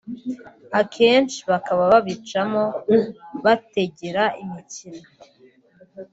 abenshi 0.79 1.39
bakaba 1.51 1.81
babicamo 1.93 2.63
bategera 3.43 4.23
imikino 4.43 5.07